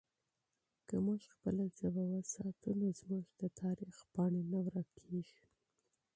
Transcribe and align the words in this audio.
که 0.87 0.95
موږ 1.05 1.21
خپله 1.33 1.63
ژبه 1.77 2.03
وساتو 2.11 2.69
نو 2.79 2.87
زموږ 2.99 3.25
د 3.41 3.43
تاریخ 3.61 3.95
پاڼې 4.13 4.41
نه 4.51 4.59
ورکېږي. 4.65 5.43